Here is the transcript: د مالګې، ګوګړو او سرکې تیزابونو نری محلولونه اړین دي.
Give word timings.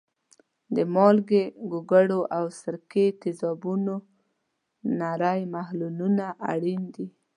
د 0.75 0.77
مالګې، 0.95 1.43
ګوګړو 1.71 2.19
او 2.37 2.45
سرکې 2.61 3.05
تیزابونو 3.21 3.95
نری 4.99 5.41
محلولونه 5.55 6.25
اړین 6.53 6.81
دي. 6.95 7.07